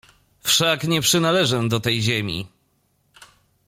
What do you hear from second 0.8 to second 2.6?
nie przynależę do tej ziemi!